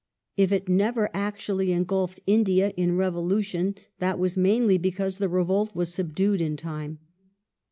[0.35, 5.93] If it never actually engulfed India in revolution, that was mainly because the revolt was
[5.93, 6.97] subdued in time.